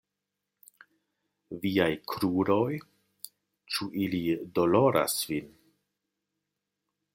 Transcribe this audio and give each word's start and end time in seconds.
Viaj 1.65 1.89
kruroj? 2.13 2.71
Ĉu 3.75 3.89
ili 4.07 4.23
doloras 4.61 5.21
vin? 5.33 5.55